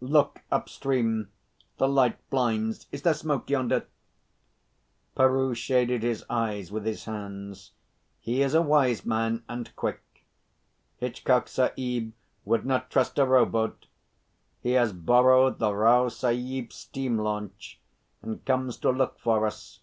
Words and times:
"Look 0.00 0.42
up 0.48 0.68
stream. 0.68 1.32
The 1.78 1.88
light 1.88 2.16
blinds. 2.30 2.86
Is 2.92 3.02
there 3.02 3.14
smoke 3.14 3.50
yonder?" 3.50 3.86
Peroo 5.16 5.56
shaded 5.56 6.04
his 6.04 6.24
eyes 6.30 6.70
with 6.70 6.84
his 6.84 7.06
hands. 7.06 7.72
"He 8.20 8.42
is 8.42 8.54
a 8.54 8.62
wise 8.62 9.04
man 9.04 9.42
and 9.48 9.74
quick. 9.74 10.24
Hitchcock 10.98 11.48
Sahib 11.48 12.12
would 12.44 12.64
not 12.64 12.90
trust 12.90 13.18
a 13.18 13.26
rowboat. 13.26 13.88
He 14.60 14.70
has 14.74 14.92
borrowed 14.92 15.58
the 15.58 15.74
Rao 15.74 16.06
Sahib's 16.06 16.76
steam 16.76 17.18
launch, 17.18 17.80
and 18.22 18.44
comes 18.44 18.76
to 18.76 18.90
look 18.92 19.18
for 19.18 19.48
us. 19.48 19.80